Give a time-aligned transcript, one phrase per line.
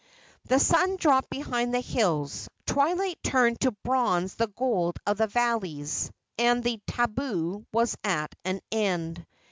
[0.45, 6.09] The sun dropped behind the hills; twilight turned to bronze the gold of the valleys,
[6.39, 9.23] and the tabu was at an end.